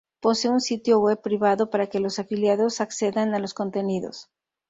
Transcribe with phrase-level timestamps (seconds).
[0.19, 4.29] Posee un sitio web privado para que los afiliados accedan a los contenidos.